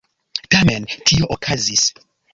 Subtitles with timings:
[0.55, 1.85] Tamen tio okazis.